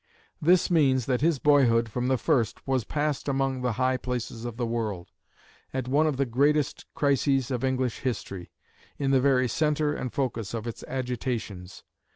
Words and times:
This 0.41 0.71
means 0.71 1.05
that 1.05 1.21
his 1.21 1.37
boyhood 1.37 1.87
from 1.87 2.07
the 2.07 2.17
first 2.17 2.65
was 2.67 2.83
passed 2.85 3.27
among 3.27 3.61
the 3.61 3.73
high 3.73 3.97
places 3.97 4.45
of 4.45 4.57
the 4.57 4.65
world 4.65 5.11
at 5.75 5.87
one 5.87 6.07
of 6.07 6.17
the 6.17 6.25
greatest 6.25 6.87
crises 6.95 7.51
of 7.51 7.63
English 7.63 7.99
history 7.99 8.51
in 8.97 9.11
the 9.11 9.21
very 9.21 9.47
centre 9.47 9.93
and 9.93 10.11
focus 10.11 10.55
of 10.55 10.65
its 10.65 10.83
agitations. 10.87 11.83